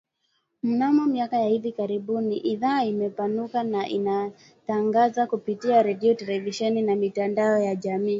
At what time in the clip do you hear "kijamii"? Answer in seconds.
7.75-8.09